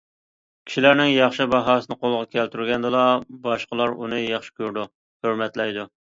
[0.69, 3.03] كىشىلەرنىڭ ياخشى باھاسىنى قولغا كەلتۈرگەندىلا
[3.45, 5.89] باشقىلار ئۇنى ياخشى كۆرىدۇ، ھۆرمەتلەيدۇ.